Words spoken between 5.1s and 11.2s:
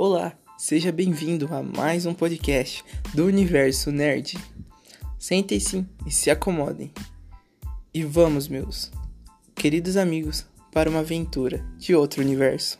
Sentem-se e se acomodem. E vamos, meus queridos amigos, para uma